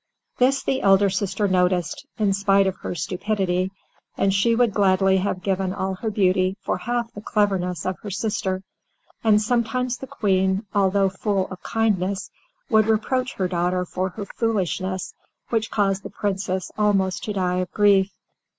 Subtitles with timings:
[0.39, 3.71] This the elder sister noticed, in spite of her stupidity,
[4.17, 8.09] and she would gladly have given all her beauty for half the cleverness of her
[8.09, 8.63] sister,
[9.23, 12.31] and sometimes the Queen, although full of kindness,
[12.67, 15.13] would reproach her daughter for her foolishness,
[15.49, 18.11] which caused the Princess almost to die of grief.